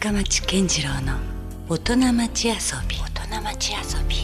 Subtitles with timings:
[0.00, 1.18] 深町健次郎の
[1.68, 2.54] 大人町遊
[2.88, 4.16] び大人町遊び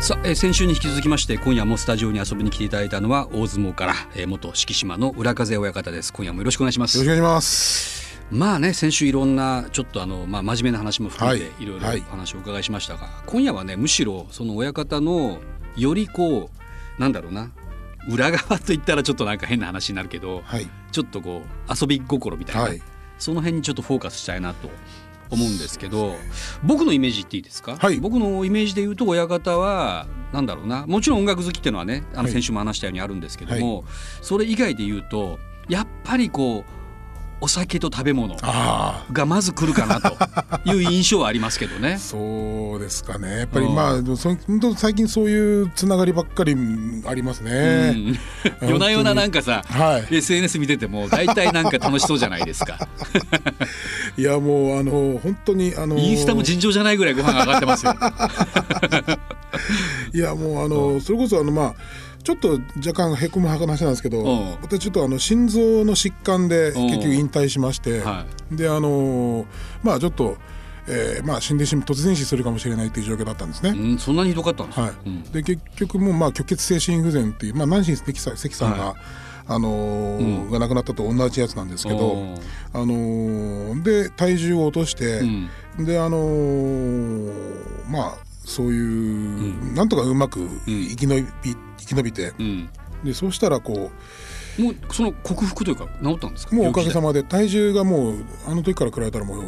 [0.00, 8.20] さあ、えー先週に引き続きまして今夜もスタジオに遊びに来ていただいたのは大相撲から、えー元敷島の浦風親方です今夜もよろしくお願いしますよろしくお願いします。
[8.30, 15.40] まあね先週いろんなちょっとあの、まあ、真面目な話も含めてはいいろいろはいお話をお伺いしましたが、今夜はねむしろその親方の
[15.76, 16.48] よりこ
[16.96, 17.50] うなんだろうな
[18.08, 20.68] 裏側といったらちょっとなんか変な話になるけど、はい。
[20.92, 22.82] ちょっとこう遊び心みたいな、はい。
[23.24, 24.68] その辺にちょっとフォーカスしたいなと
[25.30, 26.14] 思うんですけど
[26.62, 27.96] 僕のイメージ言っていいですか、はい。
[27.98, 32.32] 僕のイメージで言うと親方はなんだろうなもちろん音楽好きっていうのはねあのはい。
[32.32, 33.84] 先週も話したようにあるんですけども、
[34.20, 35.38] それ以外で言うと
[35.70, 36.83] やっぱりこう
[37.44, 40.16] お酒と食べ物あがまず来るかなと
[40.64, 41.98] いう印象はありますけどねあ、。
[41.98, 43.40] そうですかね。
[43.40, 46.56] やっぱりうんまあ、そ本当最近そういうつながりばっかり
[47.06, 47.90] ありますうね。
[47.90, 48.18] ん
[48.62, 50.14] 夜な夜ななんかさはい。
[50.16, 52.88] SNS 見てても大体なんか楽しそうじゃないですか
[54.16, 57.94] いやもうあの本当にあのインスタも尋常じゃないぐらいご飯が上がってますよ。
[60.14, 61.74] いやもうあの、それこそあのまあ
[62.24, 64.50] ちょっと若干へこむ話なんですけど、うん。
[64.62, 66.86] 私ちょっとあの心臓の疾患でうん。
[66.86, 69.44] 結局引退しまして、はであの
[69.82, 70.38] まあちょっと、
[70.88, 73.70] えーまあ死んでしま突然死するかもしれないっていう状況だったんですね。
[73.70, 74.92] うん、そんなにひどかったんですか、はい。
[75.06, 75.22] うん。
[75.24, 78.96] で結局もうまあ虚血性心不全っていう、まあ、南進関さん関さんが、は
[79.46, 80.50] あのーうん。
[80.50, 82.34] が亡くなったと同じやつなんですけど、
[82.72, 85.20] あのーで体重を落として、
[85.78, 85.84] うん。
[85.84, 92.32] であのーまあそういう、なんとかうまく生き延び、生き延びて。
[92.38, 92.68] うん、
[93.04, 93.90] でそうしたらこ
[94.56, 96.54] もうその克服というか治ったんですか？
[96.54, 97.24] うもうおかげさままで。
[97.24, 99.42] 体重がもうあの時から比べたらもう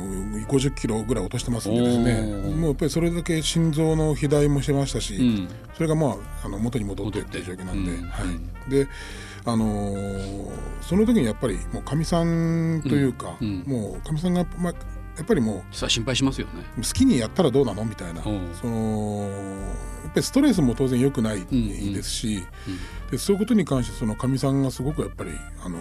[0.49, 2.23] 50キロぐらい落としてますんでですね。
[2.57, 5.49] もうやっぱりそれだけ心臓の肥大もしてましたし、うん。
[5.75, 7.39] それがまああの元に戻ってって。
[7.39, 8.05] いう状況なんで、うん。
[8.09, 8.23] は
[8.67, 8.89] い、で
[9.45, 10.51] あのー
[10.83, 13.65] その時にやっぱりもうかみさんというか、うん。
[13.65, 13.73] うん。
[13.73, 14.75] もうかみさんが、まあ、
[15.17, 16.65] やっぱりもさあ心配しますよね。
[16.79, 18.55] う好きにやったらどうなのみたいな、うん。
[18.55, 19.29] その
[20.05, 22.45] やっぱりストレスも当然良くないんですし、
[23.11, 25.31] でそういうことに関してそのかみさんがすごくやっぱり
[25.65, 25.81] あのー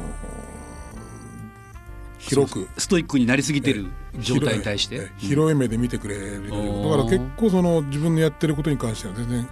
[2.17, 3.85] 広くストイックになりすぎてる
[4.17, 4.95] 状態に対して。
[4.95, 6.83] 広いえ広い目で見てくれる、うん。
[6.83, 9.47] だから結構その自分のやってることに関しては全然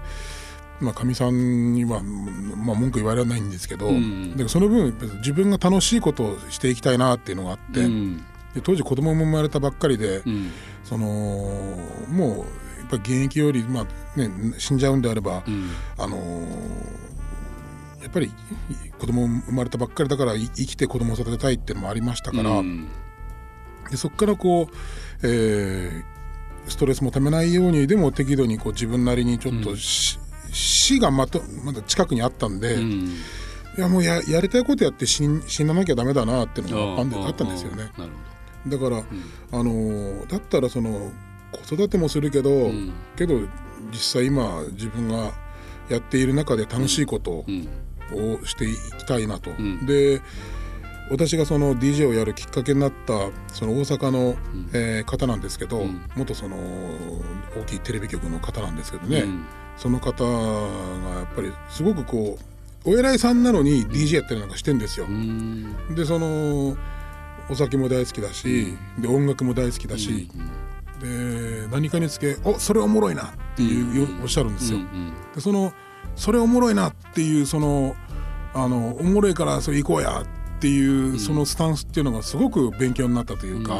[0.80, 4.32] まあかみさんには、まあ、文句言われないんですけど、うん。
[4.32, 10.52] だからその分自分が楽しいことをしていきたいなっていうのがあって、うんで当時子供も生まれたばっかりで、うん。
[10.84, 11.08] その
[12.09, 15.69] もうやっぱり現役より、まあね、死んじゃうんであれば、うん。
[15.97, 17.03] あのー
[18.03, 18.31] やっぱり
[19.00, 22.90] 子供生まれたばっかりだからい生きて子供を育てたいっていうのもありましたから、うん。
[23.90, 24.75] でそこからこう、
[25.24, 26.13] えー
[26.68, 30.18] ストレスもためないようにでも適度にこう自分なりにちょっとし、
[30.52, 33.13] 死がまたまだ近くにあったんで、いうん。
[33.78, 37.90] やもうややりたいことやって死ん死ななきゃダメだなっていうのがあったんですよね。
[37.97, 38.12] なる
[38.68, 39.01] だから、あ
[39.57, 41.12] のーだったらその
[41.68, 42.91] 子育てもするけど、ん。
[43.16, 43.40] けど
[43.91, 45.31] 実際今自分が
[45.90, 47.46] やっている中で楽しいことを
[48.46, 49.51] していきたいなと。
[49.51, 49.85] ん。
[49.85, 50.22] で
[51.12, 54.35] 私がその DJ をやるきっかけになったその大阪の、
[54.74, 56.01] えー方なんですけど、ん。
[56.16, 56.56] 元その
[57.59, 59.45] 大きいテレビ局の方なんですけどね、うん。
[59.78, 60.30] その方が
[61.19, 62.38] やっぱりすごくこ
[62.85, 65.06] うお偉いさんなのに DJ やったりなんかしてんですよ。
[65.07, 65.95] うん。
[65.95, 66.78] でその
[67.50, 70.30] お酒も大好きだし、で音楽も大好きだし、
[71.02, 73.24] で何かにつけ「おそれおもろいな」
[73.54, 74.80] っていう、おっしゃるんですよ。
[74.80, 75.74] うんでその
[76.16, 77.96] それおもろいなっていうその
[78.54, 83.75] あのおもろいからそれ行こうやっていう、そのスタンスっていうのがすごく勉強になったというか、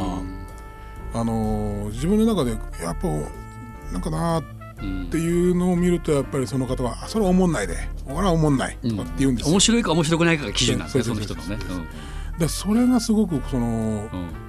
[1.14, 2.50] あの自分の中で
[2.82, 3.08] やっぱ
[3.92, 4.42] なんかな
[4.82, 7.76] うんっていうのを見るとやっぱりその方は「あそれはおもんないで
[8.08, 9.52] 俺はおもんない」とかって言うんですよ。
[9.52, 11.58] 面白いか面白くないかが基準なんですねその人のね
[12.38, 14.44] でそれがすごくそのうん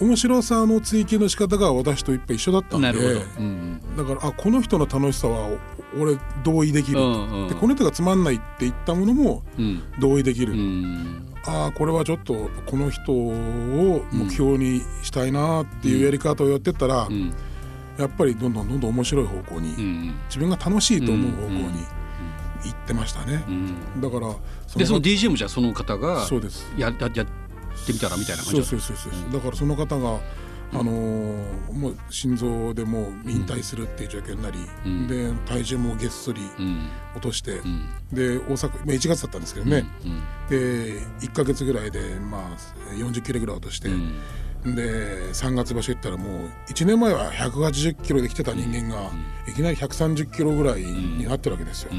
[0.00, 5.58] 面白さの追求の仕方が私といっぱい一緒だったんでうんだからあこの人の楽しさはお
[6.00, 7.48] 俺同意できる、うんうん。
[7.48, 9.82] でこの人がつまんないって言ったものもうん。
[10.00, 11.34] 同意できる、うん。
[11.44, 17.34] ああこれはちょっとこの人を目標にしたいなっていうやり方をやってったら、うん。
[17.98, 21.86] やっぱりどんどんどんどん面白い方向に、うん自分が楽しいと思う方向に
[22.64, 24.00] 行ってましたね、うん。
[24.00, 24.38] だからそ
[24.76, 26.66] でその DJ もじゃあその方がそうです。
[26.76, 27.26] やややっ
[27.86, 30.20] てみたらみたいな感じそうそうそうそう、だからその方が、
[30.72, 34.58] あのーもう心臓でもう引退するっていう状況になり、
[34.88, 35.08] ん。
[35.08, 36.88] で体重もげっそりうん。
[37.14, 37.88] 落として、うん。
[38.12, 44.74] で大阪、まあ、1月だったんですけどね、うんで1か月ぐらいで、まあ、40キロぐらい落として、うん。
[44.74, 49.10] で3月場所行ったらもう1年前は180キロで来てた人間が、
[49.48, 51.92] いきなり130キロぐらいになってるわけですよ。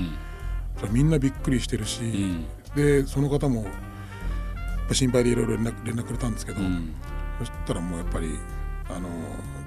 [0.92, 2.46] みんなびっくりしてるし、ん
[2.76, 3.66] でその方も
[4.92, 6.94] 心配でいろいろ連絡くれたんですけど、うん。
[7.40, 8.38] そしたらもうやっぱり
[8.90, 9.10] あの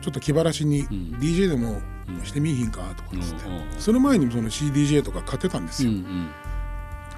[0.01, 1.81] ちょっと気晴らしに DJ でも
[2.25, 6.31] してみいひんかとかっつって、うんうんその前にその CDJ とか買ってたんですよ、うんうん。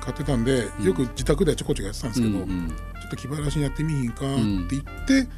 [0.01, 2.69] 買ってたんでよく自宅ではちょこちょこやってたんですけど、うんうん。
[2.69, 2.75] ちょ
[3.07, 5.29] っと気晴らしにやってみいひんかって言って、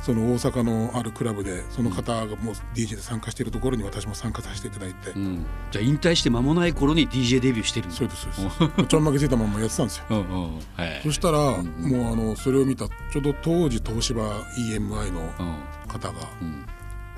[0.00, 5.46] その大阪のあるクラブでその方がもう DJ で参加しているところに私も参加させていただいて、うん。
[5.70, 8.86] じゃあ引退して間もない頃に DJ デビューしてるそうですそうです。
[8.86, 10.04] ちょんまげついたままやってたんですよ。
[10.10, 11.00] うんうんはい。
[11.02, 14.22] そしたら、もうあのそれを見たちょうど当時東芝
[14.58, 16.66] EMI のうん方が、ん。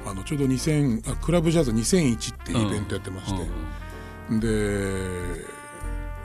[0.07, 3.45] あのちょうど2000あクラブジャズ2001っていうイベントやってまして、
[4.39, 5.58] で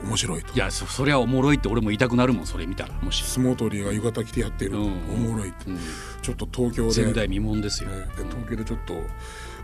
[0.04, 0.52] 面白いと。
[0.54, 4.84] いやそそりゃおもろいって俺も言いたくなるもんそれ見たらもし、相撲取りが浴衣着てやってる、うん。
[4.84, 5.78] おもろいって、うん。
[6.22, 7.04] ちょっと東京で。
[7.04, 7.96] 前代未聞ですよ、ね。
[8.16, 8.94] で東京でちょっと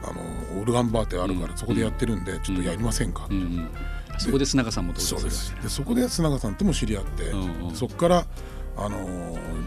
[0.03, 3.29] あのオルガンバーってあるから、そこでやってるんでちょっとやりませんか、
[4.19, 5.47] そこで砂川さんも登場そうです。
[5.47, 7.75] するでそこで須永さんとも知り合って、うんうん。
[7.75, 8.27] そこから
[8.83, 9.07] あの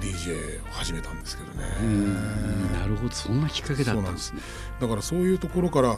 [0.02, 2.74] DJ を始めたんですけどね、うん。
[2.74, 3.14] なるほど。
[3.14, 4.42] そんなきっかけだったんですね。
[4.82, 5.92] だからそういうところから、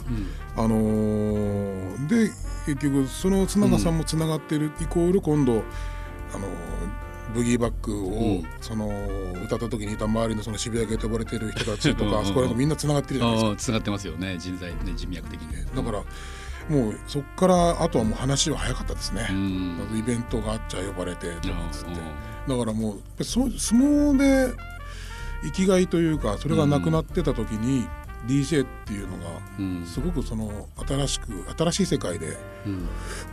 [0.56, 2.30] あのーで
[2.66, 5.62] 結局その須永さんもつながってるイコール今度
[6.34, 6.50] あのー
[7.34, 8.44] ブギーバックを、うん。
[8.60, 8.88] その
[9.44, 12.18] 歌った時にいた周りのその渋谷系と呼ばれてる人たちとうん うん。
[12.18, 13.56] うんかあそこら辺みんなつながってるじゃないですか。
[13.56, 14.36] つながってますよね。
[14.38, 15.74] 人材ね人脈的に。
[15.74, 16.02] だから
[16.68, 19.98] もうそこからあとはもう話は早かったですね、うん。
[19.98, 21.96] イベントがあっちゃ呼ばれてとかっつって、うん
[22.46, 24.54] だからもうそ相撲で
[25.42, 27.88] 生きがいというかそれがなくなってた時に、
[28.28, 29.24] DJ っていうのが
[29.58, 29.84] うん。
[29.84, 32.88] すごくその新しく新しい世界でうん。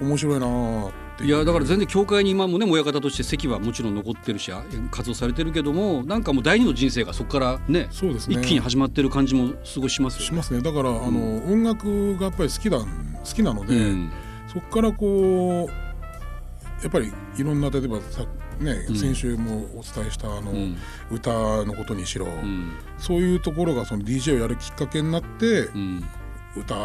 [0.08, 1.30] 面白いなーっていう。
[1.30, 8.38] いやだから全然教会に今もね親方として席はもちろん残ってるしあ活動されてるけどもなんかもう第二の人生がそこからねそうですね。
[8.38, 10.62] 一気に始まってる感じもすごいしますよしますね。
[10.62, 12.86] だから、あの音楽がやっぱり好きだ好
[13.24, 14.12] きなので、うん。
[14.48, 18.26] そこからこうやっぱりいろんな例えばさ、
[18.60, 18.96] ねうん。
[18.96, 20.78] 先週もお伝えしたあの、うん。
[21.12, 21.32] 歌
[21.64, 22.74] のことにしろ、うん。
[22.98, 26.04] そういうところがその DJ をやるきっかけになって、うん。
[26.56, 26.76] 歌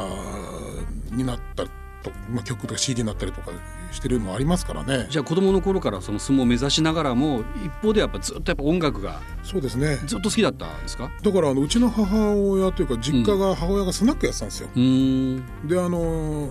[1.13, 1.71] になったり
[2.03, 3.51] と、まあ、曲とか CD になったりとか
[3.91, 5.07] してるのもありますからね。
[5.11, 9.97] じゃあ子供の頃からその相撲を目指しながらも一方でやっぱずっとやっぱ音楽がそうですね。
[10.07, 11.11] ずっと好きだったんですか？
[11.23, 15.69] だからあのうちの母親というか実家が母親がスナックやってたんですよ、うーん。
[15.69, 16.51] であの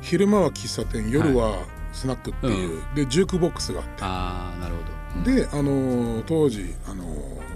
[0.00, 3.90] 昼間は喫茶店夜はスナックっていう、でジュークボックスがあって。
[4.00, 4.94] ああなるほど。
[5.30, 7.04] であの当時あの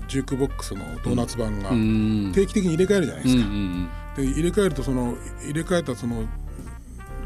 [0.06, 2.32] ジュークボックスのドーナツ版がうん。
[2.32, 3.88] 定期的に入れ替えるじゃないですか、うんうん。
[4.16, 6.24] で入れ替えるとその入れ替えたその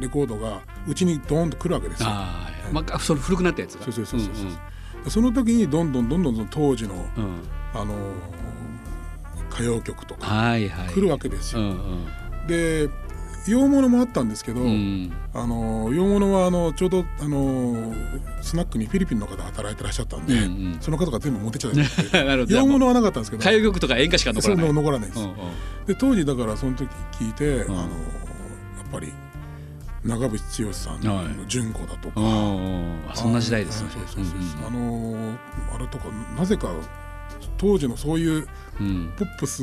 [0.02, 2.08] レコードがうちにドーンと来るわけですよ。
[2.10, 3.84] ああまあそれ古くなったやつが。
[3.84, 4.42] そうそうそうそうそ
[5.06, 5.10] う。
[5.10, 7.24] その時にどんどんどんどん当時のうん。
[7.24, 7.40] うん
[7.74, 7.94] あの
[9.50, 10.88] 歌謡曲とかはいはい。
[10.88, 12.06] 来るわけですよ、うん
[12.46, 12.88] で
[13.46, 14.68] 洋物もあったんですけど、うん。
[14.68, 17.92] うんあの洋物はあのちょうどあの
[18.42, 20.44] スナックにフィリピンの方が働いてらっしゃったんで、うんう
[20.76, 20.78] ん。
[20.80, 22.56] その方が全部持ってっちゃってなるほど。
[22.56, 24.72] 洋物はなかったんですけど歌謡曲とか演歌しか残らない。
[24.72, 25.36] 残らないです、うんうん。
[25.86, 26.88] で当時だからその時
[27.18, 27.70] 聞いて、ん。
[27.72, 27.88] あのやっ
[28.92, 29.12] ぱり
[30.04, 33.88] 長渕剛さんのはい「純子」だとか、うんうんあそんな時代ですね。
[34.66, 35.34] あの
[35.74, 36.06] あれとか
[36.36, 36.68] なぜか
[37.56, 38.46] 当時のそういう
[38.80, 38.86] うん。
[38.86, 39.62] うんポップス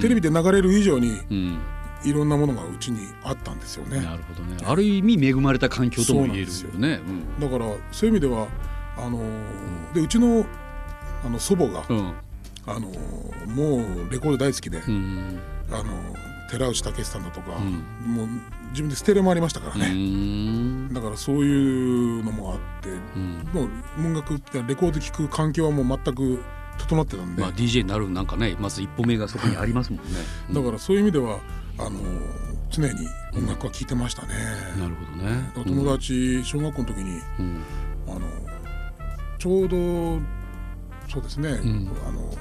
[0.00, 1.58] テレビで流れる以上にうん。
[2.02, 4.00] いろんなものがうちにあったんですよね。
[4.00, 4.56] なるほどね。
[4.64, 6.46] ある意味恵まれた環境とも言えるよ
[6.78, 7.00] ね。
[7.38, 8.48] だからそういう意味では
[8.96, 9.20] あの
[9.92, 10.46] でうちの
[11.22, 11.96] あの祖母が、うん。
[11.98, 12.12] うん
[12.66, 12.80] あの
[13.46, 15.38] もうレコード大好きで、うん
[15.72, 15.84] あの
[16.50, 18.26] 寺内武さんだとか、うもう
[18.70, 20.92] 自分でステレオもありましたからうね、ん。
[20.92, 23.48] だからそういうのもあって、うん。
[23.52, 26.42] もう音楽ってレコード聴く環境はもう全く
[26.78, 30.10] 整ってたんで、まあ DJ になるなんかねまず一歩目がそこにありますもんね。
[30.48, 30.54] うん。
[30.54, 31.38] だからそういう意味では
[31.78, 32.00] あの
[32.68, 32.94] 常に
[33.36, 34.34] 音楽は聴いてましたね。
[34.76, 35.52] なるほどね。
[35.56, 37.62] お友達小学校の時にうん。
[38.08, 38.20] あの
[39.38, 40.20] ちょうど
[41.08, 41.90] そうですね、ん。
[42.06, 42.34] あの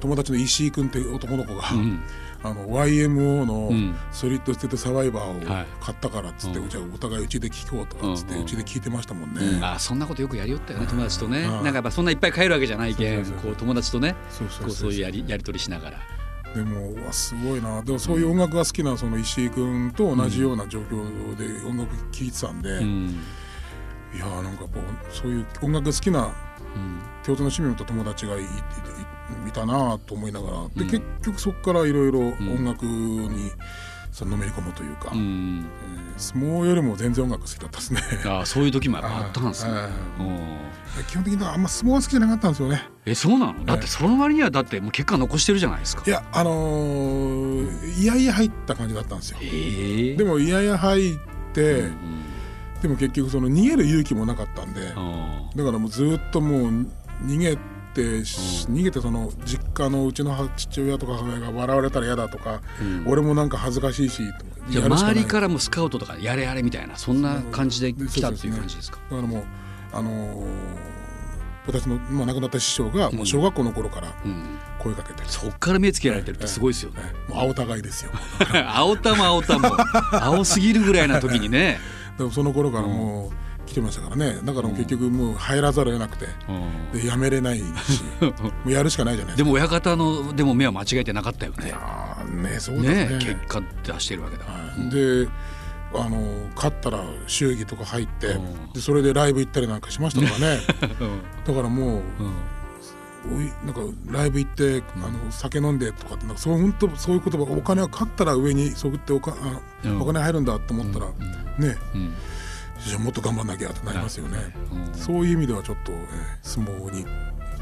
[0.00, 2.00] 友達の石井君っていう男の子が、うん
[2.46, 5.62] あの YMO のうん「ソリッド・ステート・サバイバー」はい。
[5.62, 6.68] を買ったからっつって、うん。
[6.68, 9.40] じゃあお互いうちで聴こうとかっつってうちで聴いてましたもんね。
[9.40, 9.64] うん。
[9.64, 11.40] あそんなことよくやりよったよね友達とね。
[11.40, 14.14] うんなんかやっぱそんないっぱい帰るわけじゃないけんこう友達とね。
[14.30, 15.98] そうそうそこうそうういうやりやり取りしながら。
[16.54, 17.82] でもうわすごいな。
[17.82, 23.20] でもそういう音楽が好きなその石井君と同じような状況で音楽聴いてたんで、うん。
[24.14, 27.00] いやーなんかこうそういう音楽好きなうん。
[27.24, 28.48] 共通の趣味を持った友達がいいいい
[29.48, 30.56] いたなと思いながら。
[30.76, 30.90] で、うん。
[30.90, 32.32] 結局そこからいろいろん。
[32.54, 33.50] 音楽に
[34.12, 35.66] そののめり込むというか、うん。
[36.00, 38.00] えー相撲よりも全然音楽好きだったですね。
[38.24, 39.72] ああそういう時もあったんですね。
[41.08, 42.88] 基本的にはあんま相撲は好きじゃなかったんですよね。
[43.04, 43.66] えそうなの？
[43.66, 46.02] だってその割にはだってもう結果残してるじゃないですか。
[46.06, 49.38] いやあのーいやいや入った感じだったんですよ。
[49.42, 51.18] ええでもいやいや入っ
[51.52, 52.22] て、うん
[52.80, 56.86] でも結局その逃げる勇気もなかったんで、あだからもうずっともう
[57.26, 57.58] 逃げ
[58.02, 63.04] 逃げてその実家のうちの母父親とか母親が笑われたら嫌だとか、うん。
[63.06, 64.98] 俺もなんか恥ずかしいししかない。
[64.98, 68.98] 周りからもスカウトとかやれやれみたいなそんな感じで来たっていう感じですか？
[69.10, 69.44] だからもう
[69.92, 70.46] あのー
[71.66, 76.98] 私の、まあ、亡くなった師匠がもう小学校の頃からうん、声かけて、そっから目つけられてるってすごいですよね。
[77.28, 78.12] えもう青互いですよ。
[78.72, 79.76] 青田も青田も。
[80.12, 81.80] 青すぎるぐらいな時にね。
[82.18, 84.38] でもその頃からもう来てましたからね。
[84.44, 86.26] だから結局もう入らざるを得なくて。
[86.92, 87.64] でやめれないし。
[88.22, 88.32] も
[88.66, 89.44] うやるしかないじゃないでか。
[89.44, 91.72] ですも親方のでも目は間違えてなかったよね。
[91.74, 93.06] あーねそうね。
[93.06, 94.44] ね結果出してるわけだ。
[94.44, 94.90] はい。
[94.90, 95.28] で
[95.94, 98.72] あの勝ったら祝儀とか入ってうん。
[98.72, 100.60] でそれでライブ行ったりなんかしましたからね。
[101.46, 102.00] だからもう
[103.42, 103.80] いなんか
[104.10, 110.00] ライブ行ってあの酒飲んでとかってなんかそう本当そういう言葉お金は勝ったら上にそぐっておかあうん。
[110.00, 111.06] お金入るんだと思ったら、
[111.58, 112.14] ねうん
[112.86, 114.38] じゃあもっと頑張んなきゃってなりますよね。
[114.72, 115.98] うんそういう意味ではちょっと、えー
[116.42, 117.04] 相撲に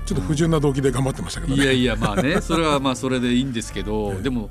[0.07, 1.63] ちょっと不純な動機で頑張ってましたけどね。
[1.63, 4.51] いやいやまあね それはまあそれでいいんですけどでも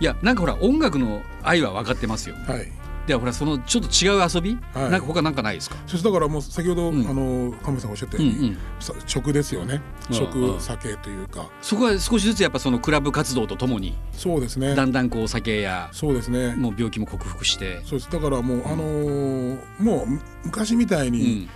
[0.00, 2.36] いやなんかほら音楽の愛は分かってますよ。
[2.46, 2.72] はい。
[3.08, 5.76] でほらそのちょっと違う遊び、はいなんか他なんかないですか？
[5.86, 9.80] そしてだからもう先ほど、うんあの亀さんがおっしゃったように、うんうんさ食ですよね。
[10.10, 14.74] うん食、うん酒というかそこは少しずつやっぱそのクラブ活動とともにそうですね。
[14.76, 16.54] だんだんこうお酒やそうですね。
[16.54, 17.80] もう病気も克服して。
[17.84, 21.48] そうですだからもう、あのーもうむ昔みたいうに、ん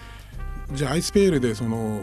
[0.72, 2.02] じゃあアイスペールでそのね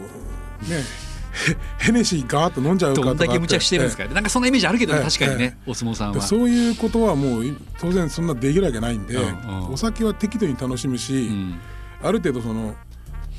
[1.78, 6.14] ヘヘネシーガーッと飲んじゃうかとかどんだけ無茶してるんですか、なんかそんなイメージあるけどねええ確かにね、お相撲さんは。
[6.14, 9.72] でそういうことはもうい当然そんなできるわけないんで、うんうん。
[9.72, 11.60] お酒は適度に楽しむし、うん。
[12.02, 12.74] ある程度その、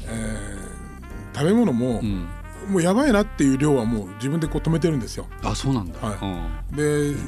[0.08, 0.72] えー
[1.34, 2.28] 食べ物も、うん、
[2.68, 5.28] もうやばいなっていう量はもう自分でこう止めてるんですよ。
[5.44, 5.98] あそうなんだ。
[6.02, 6.44] は
[6.74, 6.76] い。
[6.76, 7.24] でだか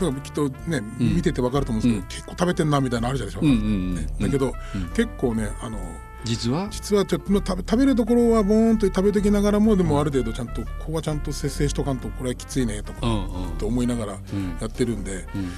[0.00, 1.16] らきっとね、うん。
[1.16, 4.88] 見てて分かると思うんですけど、結構食べてんなみたいなのあるじゃないでしょうか、だけど、うん。
[4.90, 5.78] 結構ねあの
[6.24, 15.52] 実は実はちょっとまあ食べ食べるところはボーンと食べときながらもでもある程度ちゃんとここはちゃんと節制しとかんとこれはきついねとか、うんうんと思いながらうんやってるんでうん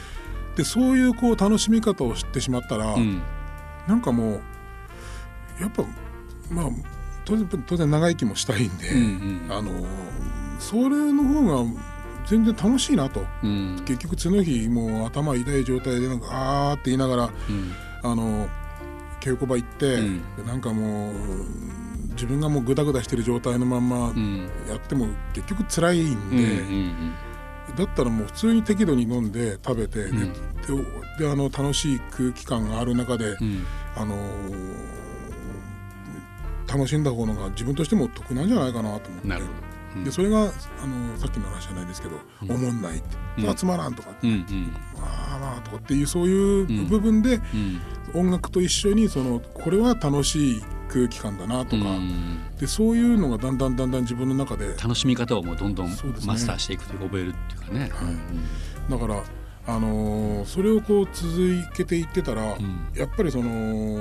[0.57, 3.23] でそういうこう楽しみ方を知ってしまったら、うん
[3.88, 4.40] なんかもう
[5.61, 5.83] やっぱ
[6.50, 6.67] まあ
[7.25, 9.71] 当然当然長生きもしたいんで、うんうんあの
[10.59, 11.71] それの方が
[12.26, 18.49] 全然楽しいなとうん結局次の日もう頭痛い状態でなんかあーって言いながらうんあの
[19.20, 20.36] 稽古場行って、うん。
[20.36, 21.14] でなんかもう
[22.12, 24.48] 自分がもうグダグダしてる状態のまんまうん。
[24.68, 27.14] やっても結局辛いんうんうで、ん。
[27.76, 30.32] だったらもう普通に適度に飲んで食べて、でうん。
[30.32, 30.38] で
[31.18, 33.64] であの楽しい空気感がある中で、うん。
[33.96, 34.16] あの
[36.66, 39.28] 楽しんだ方のが自分としても得なんじゃないかなと思って。
[39.28, 39.58] なるほど。
[39.64, 39.69] うん
[40.04, 47.80] でそれがあのさっきの話じゃないですけど「おもんない」ってうん「集まらん」とかうんうん「まあまあ」とかっていうそういう部分でうん。
[48.12, 52.40] 音楽と一緒にそのこれは楽しい空気感だなとか、うん。
[52.59, 55.88] でそういうのがだんだんだんだん自分の中で楽しみ方をもうどんどん
[56.26, 57.56] マスターしていくというか覚えるってい。
[57.59, 57.92] うかね。
[58.90, 59.23] だから、
[59.68, 62.88] あのーそれをこう続けていってたら、ん。
[62.97, 64.00] やっぱりその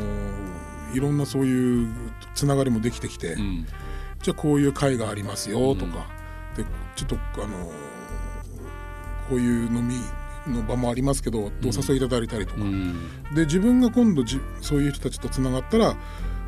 [0.94, 1.88] いろんなそういう
[2.34, 3.68] つながりもできてきて、うん
[4.22, 6.08] じゃあこういう会がありますよとか、
[6.56, 7.90] でちょっとあのー
[9.30, 9.96] こういう飲み
[10.52, 12.96] の場もありますけど、お誘いいただいたりとか、うん。
[13.36, 15.96] で自分が今度じそういう人たちとつながったら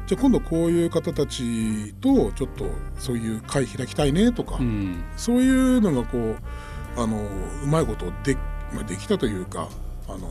[0.07, 2.65] じゃあ今度こういう方たちとちょっと
[2.97, 5.03] そういう会開きたいねとか、うん。
[5.15, 7.27] そういうのがこうあの
[7.63, 8.35] うまいことで,、
[8.73, 9.69] まあ、できたというか
[10.07, 10.27] あの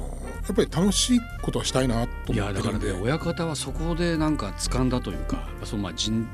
[0.49, 2.89] やっぱり楽しいことはしたいなとい思ってるんで。
[2.89, 6.27] やだからね親方はそこでなんか掴んだというかそのまあ人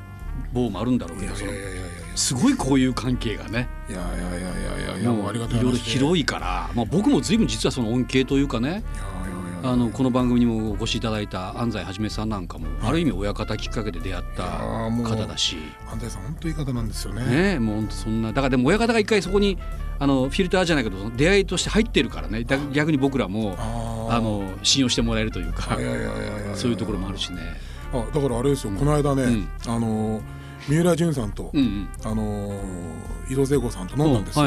[0.52, 1.82] 望もあるんだろういやいけどそのやいやいや。
[1.82, 3.68] いやすごいこういう関係がね。
[3.88, 15.56] いやいやいやいやいやいやもうありがたいいろいろ広いから、まあ、僕も随分実はその恩恵というかねいやいやいやあのこの番組にもお越しいただいた安西はじめさんなんかもある意味親方きっかけで出会った方だし。
[15.90, 17.24] 安西さん本当いい方なんですよね。
[17.54, 19.58] ねもうそんなだからでも親方が一回そこに
[19.98, 22.44] あのフィルターじゃないけど出会いとして入ってるからね。
[22.44, 26.56] だ逆に僕らもあの信用してもらえるというかいやいやいやいやいや。
[26.56, 27.40] そういうところもあるしね。
[27.92, 29.48] あだからあれですよ、この間ね、うん。
[29.66, 30.20] あの
[30.68, 31.52] 三浦淳さんと、
[32.04, 32.60] あの
[33.30, 34.46] 井戸聖子さんと飲んだんですよ、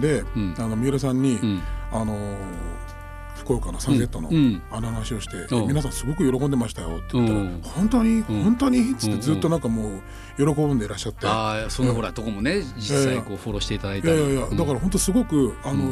[0.00, 0.54] で、うん。
[0.58, 1.62] あの三浦さんに、うん。
[1.92, 2.36] あの
[3.36, 4.60] 福岡のサンセットのうん。
[4.70, 5.68] あの話をして、うん。
[5.68, 7.60] 皆さんすごく喜んでましたよって言ったら、うん。
[7.62, 8.90] 本当に本当に？
[8.90, 9.16] っつっうん。
[9.18, 10.00] てずっとなんかも
[10.38, 14.14] う喜んでいらっしゃって、ああそのほらとこもね実際こうフォローしていただいたり。
[14.14, 15.84] いやいやいや、だから本当すごくあの、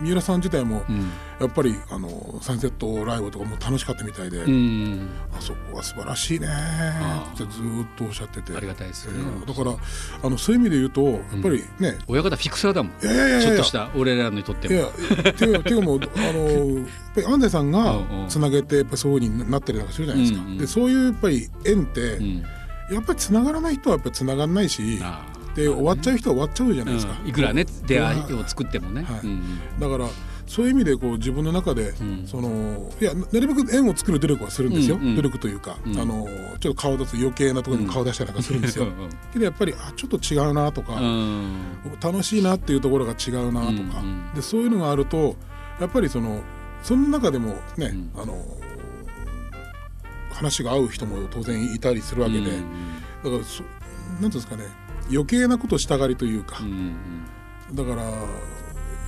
[0.00, 1.10] 三浦さん自体もうん。
[1.40, 5.08] やっぱりあのサンセットライブとかも楽しかったみたいで、うん。
[5.36, 6.46] あそこは素晴らしいね。
[6.48, 7.52] あってずっ
[7.96, 8.56] とおっしゃってて。
[8.56, 9.76] ありがたいですよえねーだから
[10.22, 13.40] あのそういう意味で言うとやっぱりね、親方フィクサーだもんいやいやいや。
[13.42, 14.86] ちょっとした俺らにとっていもや
[15.32, 16.86] ていうていうかもうあの
[17.34, 22.44] 安西さんがつなげてやっぱそういうふうになったりなんかするじゃないですか、でそういうやっぱり縁って、うん。
[22.90, 27.28] やっぱりつながらない人はやっぱりつながらないしあーで終わっちゃう人は終わっちゃうじゃないですか、うん。
[27.28, 29.06] いくらね出会いを作ってもね、
[29.78, 30.08] だから
[30.46, 32.26] そういう意味でこう自分の中で、ん。
[32.26, 35.98] そのいやななるべく縁を作る努力はするんですよ、努力というか、うん。
[35.98, 36.26] あの
[36.60, 41.56] ちょっと顔出す余計なところにも顔出したりなんかするんですよ、うんけどやっぱりあちょっと違うなとか、うん。
[42.02, 44.02] 楽しいなっていうところが違うなとか、
[44.34, 45.36] でそういうのがあると
[45.80, 46.42] やっぱりその
[46.82, 48.10] その中でもね、ん。
[48.16, 48.44] あの
[50.30, 52.50] 話が合う人も当然いたりするわけで、
[53.22, 53.62] だからそ
[54.20, 54.64] なんですかね
[55.10, 56.96] 余計なことしたがりというか、うん
[57.70, 57.76] うん。
[57.76, 58.10] だからや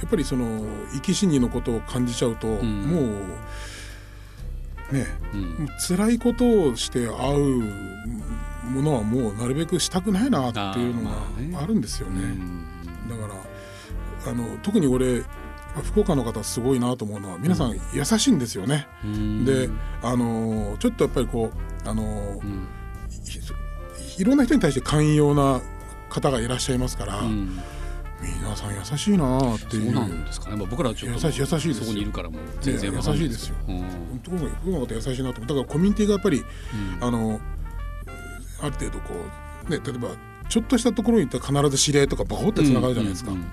[0.07, 2.83] っぱりその生き死にのことを感じちゃうと、ん。
[2.87, 5.69] もうね、うん。
[5.87, 7.63] 辛いことをして会う
[8.71, 12.23] ものはもうなるべくしたくないなっていうのがあるんですよね。
[12.23, 12.67] うん
[13.09, 15.23] だからあの特に俺
[15.85, 18.89] 福岡の方すごいなと思うのは皆さん優しいんですよね。
[19.05, 19.45] うん。
[19.45, 19.69] で
[20.03, 21.53] あのちょっとやっぱりこ
[21.85, 22.69] うあの、うん。
[24.19, 25.61] いいろんな人に対して寛容な
[26.21, 27.61] 方がいらっしゃいますから、うん
[28.19, 29.81] 皆さん優しいなってそう。
[29.81, 29.95] いう。
[29.95, 31.75] なんですかね、まあ、僕らはちょっと優しい優しいですよ。
[31.75, 33.57] そこにいるからもう全然優しいですよ。
[33.69, 33.79] うん。
[33.79, 35.47] 本当に福岡の方優しいなと思う。
[35.49, 36.43] だからコミュニティがやっぱり、
[37.03, 37.41] あの
[38.63, 39.15] ある程度こ
[39.69, 40.09] うね例えば
[40.49, 43.47] ちょっとしたところに行ったら必ず知り合いとかバコってつながるじゃないですか、うんうん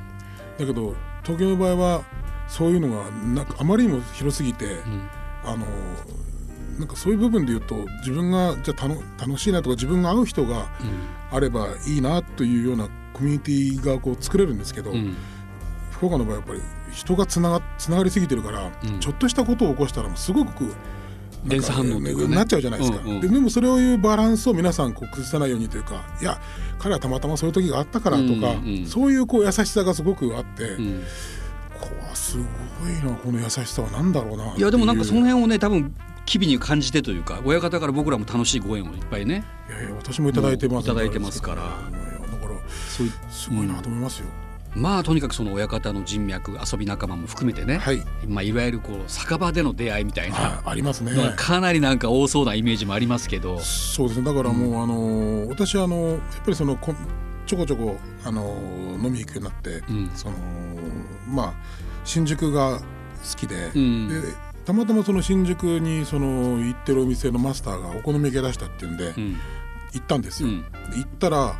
[0.57, 2.03] だけど東京の場合は
[2.47, 5.09] そういうのがなんかあまりにも広すぎて、ん。
[5.43, 5.65] あの
[6.79, 10.67] なんかそういう部分で言うと自分がじゃあ楽楽しいなとか自分が会う人が
[11.31, 14.97] あればいいなというようなコミュニティがこう作れるんですけど、うん。
[14.97, 15.15] うん
[15.91, 16.61] 福岡の場合やっぱり
[16.91, 18.99] 人がつながつながりすぎてるから、うん。
[18.99, 20.73] ちょっとしたことを起こしたらもうすごく
[21.45, 26.41] 連鎖反応なっちゃうじゃないですか、うんうんででもそれをいうバランスを皆さんこう崩さないようにというかいや
[26.79, 31.03] 彼はたまたまそういう時があったからとか、うんうんそういうこう優しさがすごくあって、うん。
[32.13, 35.93] すごいなこの優しさは何だろうないやでもなんかそのい辺をね多分
[36.25, 41.55] 機微に感じてというか親方から僕らも楽しいご縁をいっぱいねやいや私もいただいてますいただいてますから。
[41.55, 44.27] だからそういすごいなと思いますよ、
[44.75, 51.11] まあとにかくその親方の人脈遊び仲間も含めてね、はい、まあ、いわゆるこう酒場での出会いみたいなはい、ありますね。
[51.35, 54.25] かなりなんか多そうなイメージもありますけど、そうですね。
[54.25, 56.95] だからもう、あの私あのやっぱりそのこ
[57.45, 58.57] ちょこちょこあの
[59.01, 60.11] 飲み行くようになって、うん。
[60.15, 60.35] その
[61.27, 61.53] まあ
[62.03, 62.85] 新宿が好
[63.37, 64.09] きで,、うん。
[64.09, 64.21] で
[64.65, 69.37] たまたまその新宿にその行ってるお店のマスターがお好み焼き出したっていうんで、うん。
[69.93, 70.49] 行ったんですよ。
[70.49, 70.61] うん。
[70.61, 71.55] で行ったら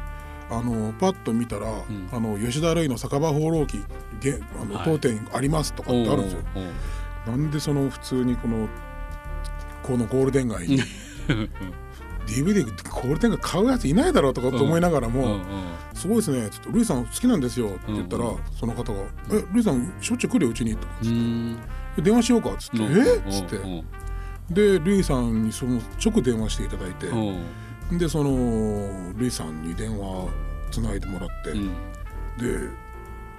[0.49, 2.09] あのパッと見たら、ん。
[2.11, 3.79] あの吉田類の酒場放浪記
[4.21, 4.85] げあのはい。
[4.85, 6.39] 当店ありますとかってあるんですよ。
[7.27, 8.67] なんでその普通にこの
[9.81, 10.79] このゴールデン街に
[12.27, 15.41] DVD ゴールデン街買うやついないだろうとかと思いながらも、
[15.93, 16.49] すごいですね。
[16.49, 21.55] ちょっとルイさん好きなんですよって言ったら、うんその方が「えルイさんしょっちゅう来るようちに」とかうーん。
[21.55, 21.59] で
[22.01, 23.07] 電話しようか」っつって「うん。
[23.07, 23.15] え？
[23.17, 23.55] っ?」つって。
[23.57, 23.83] うん。
[24.49, 27.07] でルイさんにその直電話していただいて。
[27.07, 27.97] うん。
[27.97, 30.27] でそのルイさんに電話
[30.71, 31.67] つないでもらって、うん。
[32.37, 32.69] で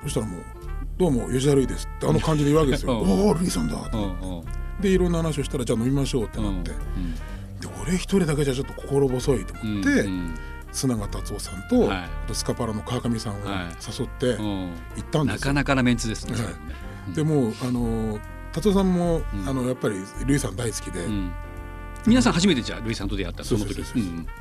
[0.05, 0.43] そしたらもう
[0.97, 4.45] 「どうも吉田ルイです」ってあの感じで言うわけですよ「うんおおルイさんだ」うんうん。
[4.81, 6.77] でいろんな話をしたら「じゃあ飲みましょう」ってなって、で
[7.83, 10.35] 俺一人だけじゃちょっと心細いとうん思って、うん。
[10.71, 12.35] 砂川達夫さんと、はい。
[12.35, 13.99] スカパラの川上さんをはい。
[13.99, 14.71] 誘ってうん。
[14.97, 15.39] 行ったんですよ。
[15.39, 16.37] なかなかなメンツですね。
[16.37, 16.55] それね。
[17.15, 18.19] でもうあの
[18.55, 19.49] 達夫さんも、うん。
[19.49, 21.33] あのやっぱりルイさん大好きで、うん。
[22.07, 23.83] 皆さん初めてじゃあルイさんと出会ったその時。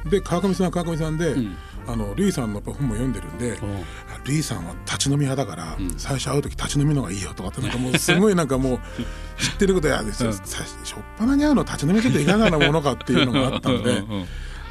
[0.09, 1.55] で川上さんは川上さんで、うん。
[1.87, 3.57] あのルイさんの本も読んでるんで、
[4.25, 5.93] ルイさんは立ち飲み派だから、うん。
[5.97, 8.79] 最初会う時立ち飲みの方がいいよとかってなんかもう すごいなんかもう
[9.41, 10.13] 知ってることやでうん。
[10.13, 10.27] さ
[10.83, 14.25] しょっぱなに会うの立ち飲みちょっといかがなものかっていうのがあったんでうんうん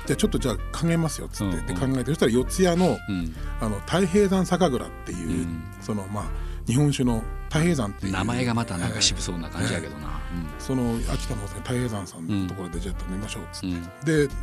[0.05, 3.35] じゃあちょっとじゃあ考えますよっつって、うんで考えてそしたら四谷のうん。
[3.61, 5.63] あの太平山酒蔵っていう、うん。
[5.81, 6.25] そのまあ
[6.67, 10.09] 日本酒の太平山っていう名前がまたなんか渋えそうな感じやけどな。
[10.09, 14.29] えその秋田の太平山さんのところでじゃあ飲みましょうっつって、うん。
[14.29, 14.35] で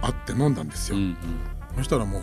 [0.00, 0.98] 会って飲んだんですよ、
[1.76, 2.22] そしたらも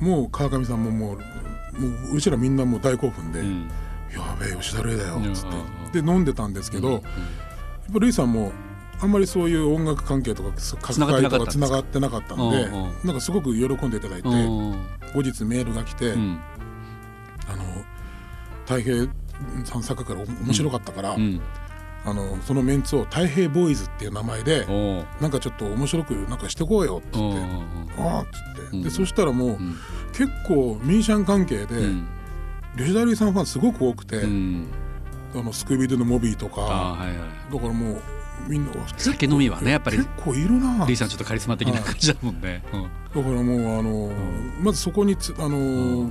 [0.00, 3.70] うもう川上さんももうもううちらみんなもう大興奮で「うん。
[4.12, 7.00] やべえ吉田類だよ」っつって、うんで飲んでたんですけど、やっ
[7.92, 8.52] ぱ類さんも
[9.00, 10.50] あんまりそういう音楽関係とか
[10.80, 12.68] 各界とかつながってなかったんで
[13.04, 16.14] なんかすごく喜んでいただいて、うん後日メールが来て、
[18.66, 19.06] 太平
[19.64, 21.40] 山坂から面白かったから、うん。
[22.02, 24.64] あのそのメンツを太平ボーイズっていう名前で
[25.20, 27.18] なんかちょっと面白くなんかしてこうよっつって、
[27.98, 28.28] ああっつ
[28.62, 28.82] って、うん。
[28.82, 29.76] でそしたらもう、ん。
[30.12, 32.08] 結構ミーシャン関係で、うん。
[32.78, 34.66] 吉田類さんファンすごく多くて、うん。
[35.34, 36.96] あのスクービードゥのモビーとか
[37.52, 38.02] だからもう
[38.48, 40.86] みんな酒飲みはねやっぱり結構いるな。
[40.86, 42.64] リーさんちょっとカリスマ的な感じだもんね。
[42.72, 42.82] うん。
[42.82, 44.10] だからもうあの、
[44.62, 46.10] まずそこにつあの、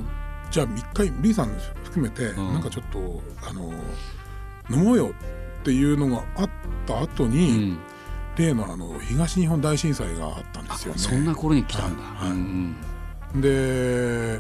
[0.52, 1.50] じゃあ一回リーさん
[1.84, 2.36] 含めて、ん。
[2.36, 3.72] なんかちょっとあの
[4.70, 5.12] 飲もうよ
[5.62, 6.50] っていうのがあっ
[6.86, 7.80] た後うに、ん。
[8.38, 11.00] 例のあの東日本大震災があったんですよね。
[11.00, 12.30] そんな頃に来たんだ、はい。
[12.30, 12.76] はいうん。
[13.42, 14.40] で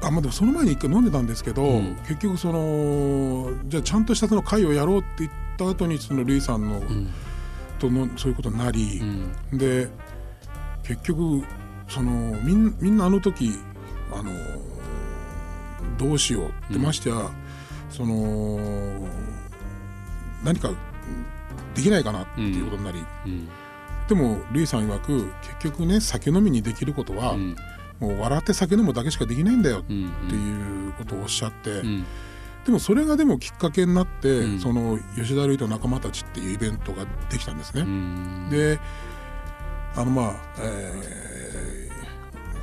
[0.00, 1.96] あまあ、でもその前に一回飲んでたんですけど、うん。
[2.06, 7.10] 結局そのじゃあちゃんとしたその会をやろうって言った後にそのルイさんの、うん。
[7.80, 9.00] とのそういうことになり
[9.52, 9.58] う、ん。
[9.58, 9.88] で
[10.84, 11.42] 結局
[11.88, 13.54] そのみんみんなあの時
[14.12, 14.30] あの
[15.96, 17.30] どうしようって、うんましてや
[17.90, 19.08] その
[20.44, 20.70] 何か
[21.74, 23.48] できないかなっていうことになり、うん。
[24.08, 27.56] でもルイさん曰く結局ね酒飲みにできることは、うん。
[28.00, 32.04] もう笑って酒飲むだけしかできないんだよっうんていうことをおっしゃって、うん。
[32.64, 34.58] でもそれがでもきっかけになって、うん。
[34.60, 37.82] その吉田類と仲間たちっていうイベントができたんですね。
[37.82, 38.48] うん。
[38.50, 38.78] で
[39.96, 41.77] あのまあ、えー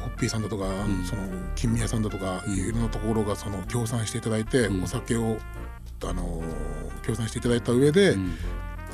[0.06, 1.04] ホッピーさんだとか、ん。
[1.04, 1.24] その
[1.56, 2.54] 金宮さんだとか、うん。
[2.54, 4.84] いろんなところがその協賛していただいて、うん。
[4.84, 5.38] お酒を
[6.04, 6.44] あの
[7.04, 8.38] 協賛していただいた上で、うん。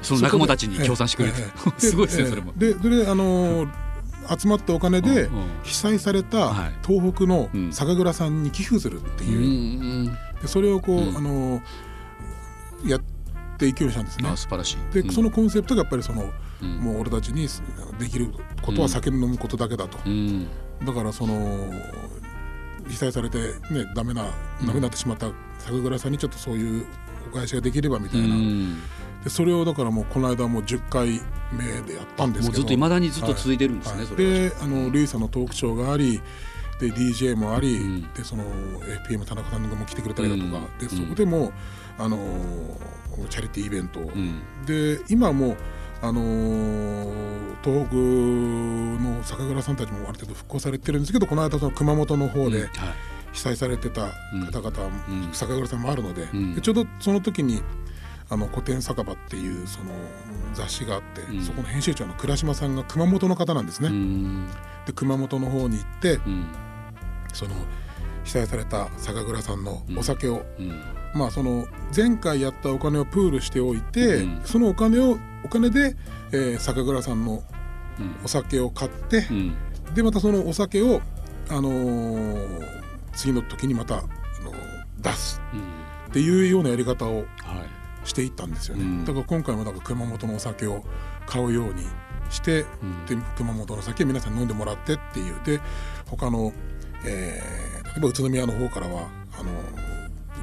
[0.02, 1.44] その仲間たちに協賛してくれて。
[1.78, 2.54] すごいですねそれも。
[2.56, 3.68] でそれであの
[4.40, 5.30] 集まったお金で
[5.64, 6.74] 被災されたはい。
[6.88, 7.74] 東北のうん。
[7.74, 9.28] 酒蔵さんに寄付するってう。
[9.28, 9.40] いう、
[10.04, 10.06] ん
[10.42, 11.18] でそれをこう、うん。
[11.18, 11.62] あの
[12.86, 13.02] やっ
[13.58, 14.30] ていくようにしたんですね。
[14.30, 14.38] あ。
[14.38, 14.94] 素晴らしい。
[14.94, 15.12] で、うん。
[15.12, 16.78] そのコンセプトがやっぱりその、うん。
[16.78, 17.48] もう俺たちに
[18.00, 20.48] できることは酒飲むことだけだと、うん
[20.86, 21.70] だからその
[22.88, 23.38] 被災されて
[23.72, 24.24] ねダメな
[24.62, 26.86] ダメになってしまった酒蔵さんにちょっとそういう
[27.32, 28.82] お返しができればみたいな、うん。
[29.24, 32.60] でそれをだからもうこの間もう10回目でやったんですけど。
[32.60, 34.16] ずっといまだにずっと続いてるんですね、はい。
[34.16, 36.22] であのルイさんのトークショーがあり
[36.80, 38.02] で DJ もあり、ん。
[38.14, 38.44] でその
[39.08, 40.88] APM 田中さんがも来てくれたりだとか、うん。
[40.88, 41.52] でそこでも
[41.98, 42.18] あの
[43.30, 44.42] チャリティーイベントを、うん。
[44.66, 45.56] で今も
[46.02, 47.32] あのー
[47.64, 52.70] 東北の酒蔵さんたちもある程度復興されてるんですけどこの間その熊本の方で
[53.34, 54.08] 被災されてた
[54.52, 55.30] 方々、うん。
[55.32, 56.56] 酒蔵さんもあるので,、うん。
[56.56, 57.62] でちょうどその時に
[58.30, 59.92] あの古典酒場っていうその
[60.54, 61.42] 雑誌があって、うん。
[61.42, 63.90] そこの編集長の倉島さんが熊本の方なんですね。
[63.90, 64.48] うん。
[64.86, 66.48] で熊本の方に行ってうん。
[67.34, 67.52] その
[68.24, 74.42] 被災された酒蔵さんのお酒を、うんまあその前回やったお金をプールしておいて、うん。
[74.46, 75.96] そのお金をお金で、
[76.32, 77.44] えー酒蔵さんの
[78.00, 78.16] うん。
[78.24, 79.56] お酒を買ってう、ん。
[79.94, 81.02] でまたそのお酒を、
[81.50, 82.66] あのー
[83.14, 84.56] 次の時にまた、あのー
[85.02, 85.42] 出す。
[85.54, 85.60] うん。
[85.60, 85.64] っ
[86.14, 87.28] ていうようなやり方をはい。
[88.04, 89.06] していったんですよね、うん。
[89.06, 90.84] だから今回もだから熊本のお酒を
[91.28, 91.84] 買うように
[92.32, 93.06] して、うん。
[93.06, 95.36] で熊本の酒皆さんに飲んでもらってっていう。
[95.46, 95.60] で
[96.10, 96.52] 他の、
[97.06, 99.52] えー例えば宇都宮の方からはあの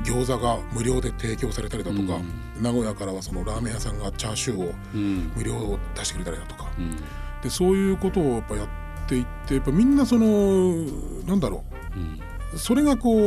[0.05, 2.21] 餃子が無料で提供されたりだとか、
[2.61, 5.33] 名古屋からはそのラーメン屋さんがチャーシューをうん。
[5.37, 6.71] 無料で出してくれたりだとか。
[6.79, 6.97] うん。
[7.43, 10.85] でそういうことをやっぱやっていってやっぱみんなその
[11.27, 11.65] なんだろ
[11.97, 11.99] う。
[11.99, 12.21] ん。
[12.55, 13.19] うそれがこう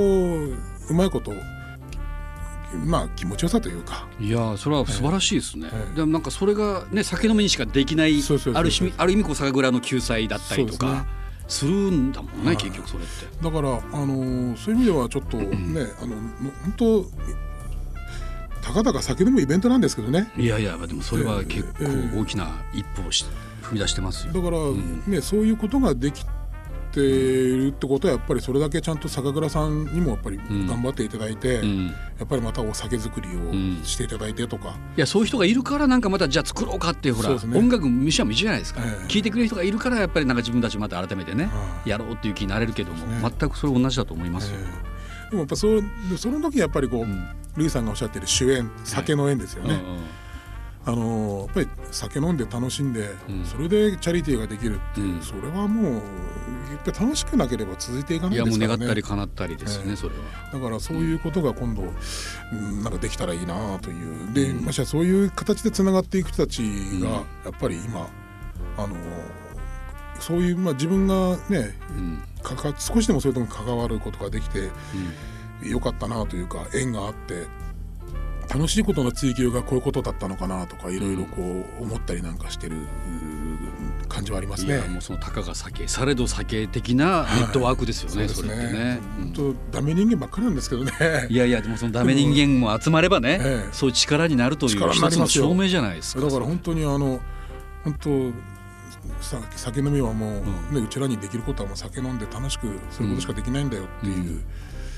[0.51, 1.31] うまいこと
[2.85, 4.07] まあ気持ちよさというか。
[4.19, 5.95] いやーそれは素晴らしいですね、ええ。
[5.95, 8.21] でもなんかそれがね酒飲みにしかできない
[8.53, 11.05] ある意味ある意味こう酒蔵の救済だったりとか
[11.51, 12.57] するんだもんねはい。
[12.57, 13.25] 結局それって。
[13.43, 16.15] だから、あのーそういう意味ではちょっとね、あの
[16.63, 17.05] 本当
[18.61, 20.31] たかだか酒飲むイベントなんですけどね。
[20.37, 22.09] いやいやでもそれは結ええ。
[22.13, 23.25] 構大きな一歩をし
[23.63, 24.33] 踏み出してますよ。
[24.33, 25.03] だから、ん。
[25.07, 26.23] ねそういうことができ
[26.91, 31.87] ているってことはやっぱりそれだけちゃんと酒蔵さんにもやっぱりん頑張っていただいて、うん。
[31.87, 37.57] やっぱりまたお酒作りんをしていただいてとか、いやそういう人がいるからなんかまたじゃあ作ろうかっていうほらね。
[37.57, 39.07] 音楽ミッションは道じゃないですか、ええ。
[39.07, 41.89] 聞いてくれる人がいるからやっぱりなんか自分たちまた改めてね、はい。
[41.89, 43.31] やろうっていう気になれるけども、ね。
[43.39, 44.59] 全くそれ同じだと思いますよ。
[44.59, 44.63] え
[45.27, 45.29] え。
[45.31, 45.83] でもやっぱそう
[46.17, 47.27] その時やっぱりこう、ん。
[47.55, 49.73] ルイさんがおっしゃってる主演酒の縁ですよね。
[49.73, 50.01] うんうん
[50.83, 53.45] あのやっぱり酒飲んで楽しんで、うん。
[53.45, 55.21] それでチャリティーができるっていう、うん。
[55.21, 56.01] それはもう
[56.71, 58.77] やっぱり楽しくなければ続いていかないいやもうですからね。
[58.79, 59.95] 願ったり叶ったりですよね、ええ。
[59.95, 60.21] それは。
[60.53, 61.83] だからそういうことが今度、
[62.53, 64.33] うんなんかできたらいいなという。
[64.33, 66.61] で、ましてやそういう形でつながっていく人たち
[67.01, 68.07] がやっぱり今、
[68.77, 68.95] あの
[70.19, 72.23] そういう、まあ、自分がねうん。
[72.41, 74.69] かか少しでもそういうところに関わることができて
[75.63, 77.45] よかったなというか縁があって
[78.53, 82.79] 楽しいことの追求がこういうことだったのかなとかいろいろこう思ったりなんかしてるう
[84.11, 84.75] 感じはありますね。
[84.75, 88.99] いやもうそのたかが酒されど酒的なネットワークですよね、そそうですれってね。
[89.19, 89.33] うん。
[89.33, 90.91] 本当ダメ人間ばっかりなんですけどね。
[91.29, 93.69] いやいやでもそのダメ人間も集まればね、 ええ。
[93.71, 96.21] そういう力になるという一つの証明じゃないですか。
[96.21, 97.19] だから本当にあの
[97.83, 98.31] 本当
[99.21, 104.41] さ酒飲みはもう、ねうちらにできることはもう酒飲んで楽しくすることしかできないんだよっていう、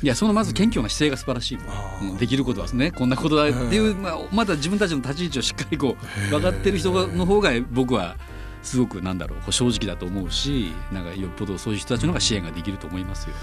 [0.03, 1.59] いやそのまず謙虚な姿勢が素晴らしい
[2.01, 2.17] うん。
[2.17, 5.95] できることはねこんなことだっていう、まあ、まだ自分たちの立ち位置をしっかりこ
[6.27, 8.17] う分かってる人がの方が僕は
[8.63, 13.35] すごくなんだろう正直だと思うしなんかよっぽどそういう人たちの方が支援ができると思いますよ。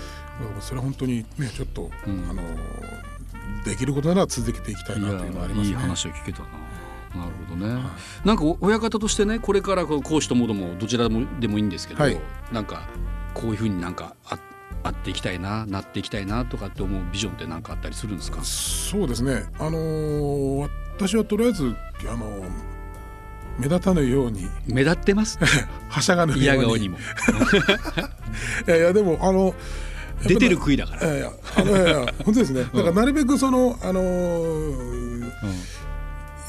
[0.61, 2.42] それは本当にねちょっと、うんあの
[3.64, 5.68] できることなら続けていきたいなというのはありますね。
[5.68, 6.48] いい話を聞けたな。
[7.22, 7.83] なるほどね、
[8.24, 12.16] なんかお親方としてねこれからこう講師ともどもどちらでもでもいいんですけど、はい
[12.52, 12.88] なんか
[13.35, 14.38] こういうふうになんかあ
[14.85, 18.42] あっていきたいななっていきたいなとかって思うビジョンって何かあったりするんですか？
[18.44, 21.74] そうですねあのー私はとりあえず
[22.09, 22.50] あのー
[23.60, 24.48] 目立たぬように。
[24.66, 25.38] 目立ってます？
[25.88, 26.88] はしゃがぬように。
[26.88, 26.98] も。
[28.66, 29.54] いやいやでもあの
[30.26, 32.62] 出てる杭だから、いやいやあのいやいや本当ですね。
[32.62, 35.30] だからなるべくそのあのー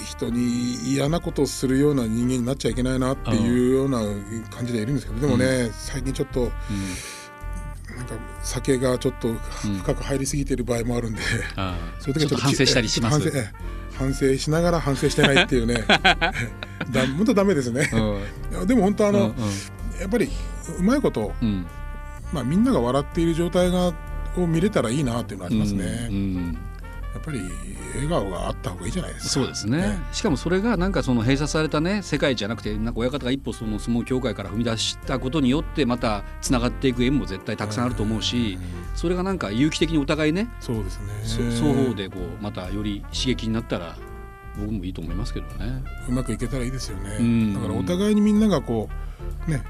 [0.03, 3.99] 人に嫌なことをするような人間になっちゃいけないなっていうような
[4.49, 9.33] 感じでいるんですけどでもね、最近ちょっとなんか酒がちょっと
[9.83, 11.21] 深く入りすぎてる場合もあるんで、
[11.55, 11.93] ああ。
[12.01, 13.31] そういう時はちょっと反省したりします。
[13.97, 15.85] 反省しながら反省してないっていうね
[16.89, 17.89] だ 本当ダメですね、
[18.51, 19.31] いやでも本当あの、うんうん。
[19.99, 20.29] やっぱり
[20.79, 21.65] うまいこと、うん。
[22.33, 23.93] まあ、みんなが笑っている状態が
[24.37, 26.57] を見れたらいいなっていうのはありますね、うんうん。
[27.13, 27.41] やっぱり
[27.93, 29.29] 笑顔があった方がいいじゃないですか。
[29.29, 38.57] そうですね、しかもそれがなんかその閉鎖されたね世界じゃなくてなんか親方が一歩その相撲協会から踏み出したことによってまたつながっていく縁も絶対たくさんあると思うし
[38.95, 41.05] それがなんか有機的にお互いねそうですね。
[41.23, 43.97] そ双方でこうまたより刺激になったら
[44.57, 45.83] 僕もいいと思いますけどね。
[46.09, 47.53] うまくいけたらいいですよね、うん。
[47.53, 48.89] だからお互いにみんながこ
[49.47, 49.63] うね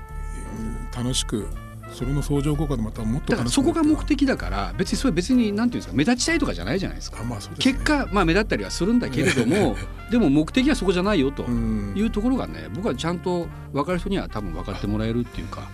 [0.59, 1.47] うん楽しく
[1.93, 7.19] それの相乗効果でまたもっとそこが目的だから別にそれ別になんていうんですか目立ちたいとかじゃないじゃないですか。
[7.19, 7.55] あまあですね。
[7.59, 9.75] 結果まあ目立ったりはするんだけれども
[10.09, 11.93] でも目的はそこじゃないよとうん。
[11.95, 15.69] いうところがね僕はちゃんと分かる人には多分分かってもらえるっていうか。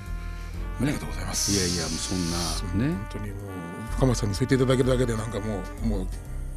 [0.79, 1.51] ありがとうございます。
[1.51, 2.95] いやいやもうそんなね。
[2.95, 3.39] 本当にもう
[3.91, 6.07] 深町さんにそう言っていただけるだけでなんかもうもう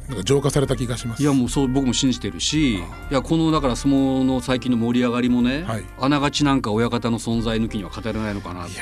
[0.07, 1.23] なんか浄化された気がします。
[1.23, 5.85] いやもうそう僕も信じてるしいやこのだから相撲の最近の盛り上がりもね、はい。
[5.99, 8.81] あながちなんか親方の存在抜きには語れないのかなって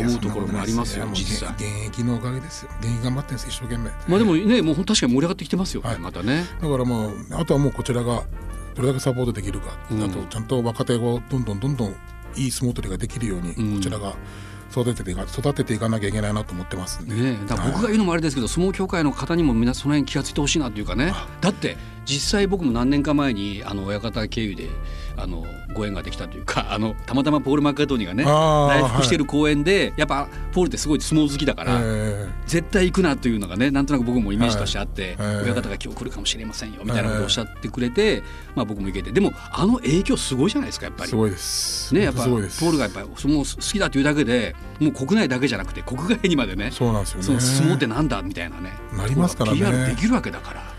[0.00, 2.70] 思うところもありますよ実際現現役のおかげですよ。
[2.80, 3.90] 現役頑張ってるんです一生懸命。
[4.08, 5.98] まあでもねもう確かに盛り上がってきてますよね、はい。
[5.98, 6.44] またね。
[6.60, 8.24] だからもうあとはもうこちらが
[8.74, 11.94] どれだけサポートできるか、うんあとちゃんと若手をどんどんどんどん
[12.36, 13.76] いい相撲取りができるように、うん。
[13.76, 14.14] こちらが
[14.70, 21.12] 育てていか育てていかなきゃいけないなと思ってますんで、ねだから僕が言うのもあれですけど、相撲協会の方にも皆その辺気が付いてほしいなというかね。
[21.40, 24.68] だって実際僕も何年か前にあの親方経由で
[25.16, 35.36] あのご縁ができたというか あのたまたまポール・マッカートニーがね来福してる公演で、やっぱポールってすごい相撲好きだから、え絶対行くなというのがねなんとなく僕もイメージとしてあって、はい。
[35.44, 38.22] 親方が今日来るかもしれませんよみたいなことをおっしゃってくれて、
[38.54, 39.12] まあ、僕も行けて。
[39.12, 41.10] でもあの影響すごいじゃないですかやっぱり。
[41.10, 41.16] ーす。
[41.16, 41.94] ごいです。
[41.94, 47.24] ね、やっぱポールがやっぱり相撲好きだというだけでもう国内だけじゃなくて国外にまでねそうなんですよね。
[47.24, 48.72] その相撲ってなんだみたいなね。
[48.96, 49.58] なりますからね。
[49.58, 50.73] PR できるわけだから。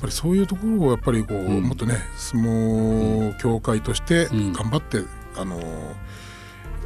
[0.00, 1.62] やっぱりそういうところをやっぱりこう、うん。
[1.64, 4.52] もっとね相撲協会としてうん。
[4.52, 5.02] 頑張って、
[5.36, 5.60] あの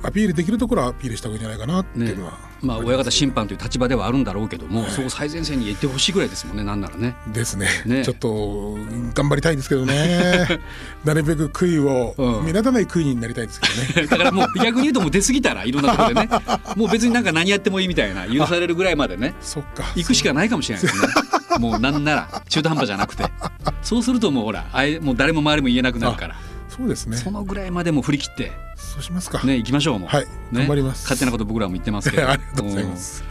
[0.02, 7.16] アピールできるところはアピールした方がいいんじゃないかなっていうのは、まあ、親方審判という立場ではあるんだろうけども、そこ最前線に行ってほしいぐらいですもんねなんならね。
[7.32, 7.68] ですね。
[7.86, 8.04] ね。
[8.04, 8.76] ちょっと
[9.14, 10.60] 頑張りたいですけどね。
[11.04, 12.44] なるべく悔いを、うん。
[12.44, 14.06] 目立たない悔いになりたいですけどね。
[14.10, 16.28] だからもう逆に言うともう出過ぎたらいろんなところでね
[16.76, 19.84] もう別になんか何やってもいいみたいな許されるぐらいまでねそっか。
[19.94, 21.08] 行くしかないかもしれないですね
[21.58, 23.24] もうなんなら中途半端じゃなくて。
[23.82, 26.36] そうするともうほらあえもう誰も周りも言えなくなるから。
[26.68, 27.16] そうですね。
[27.16, 28.52] そのぐらいまでも振り切って。
[28.76, 29.42] そうしますか。
[29.44, 30.08] ね行きましょうもう。
[30.08, 31.04] はいね頑張ります。
[31.04, 32.28] 勝手なこと僕らも言ってますけど。
[32.30, 33.24] ありがとうございます。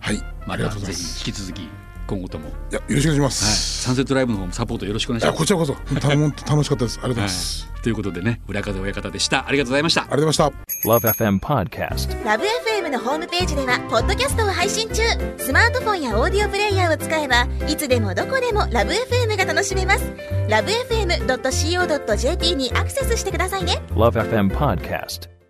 [0.00, 1.24] はい、うんまありがとたぜうございます。
[1.24, 1.68] ひ引き続き
[2.12, 5.38] 今後とも、はい、いやよろしくお願いします、サンセットライブの方もサポートよろしくお願いします。
[5.38, 5.72] こちらこそ。
[5.72, 6.98] 本当楽しかったです。
[7.02, 9.48] ありがとうございます、はい、ということでね裏風親方でした。
[9.48, 10.02] ありがとうございました。
[10.02, 10.88] ありがとうございました。
[10.88, 12.24] Love FM Podcast.
[12.24, 15.02] ラブ f m のホームページではポッドキャストを配信中。
[15.38, 20.12] スマートフォンやオーディオプレイヤーを使えばいつでもどこでもラブ f m が楽しめます。
[20.48, 23.82] ラブ FM.co.jp にアクセスしてくださいね。
[23.94, 25.41] Love FM Podcast.